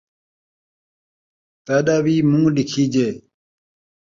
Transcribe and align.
تیݙا 1.65 1.97
وی 2.05 2.15
مونہہ 2.31 2.51
ݙکھیجے 2.55 3.07